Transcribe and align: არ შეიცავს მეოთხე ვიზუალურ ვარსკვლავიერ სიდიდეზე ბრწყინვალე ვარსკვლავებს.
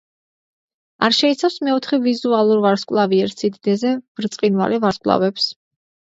არ 1.07 1.15
შეიცავს 1.17 1.57
მეოთხე 1.67 1.99
ვიზუალურ 2.05 2.61
ვარსკვლავიერ 2.63 3.33
სიდიდეზე 3.41 3.91
ბრწყინვალე 4.21 4.81
ვარსკვლავებს. 4.87 5.47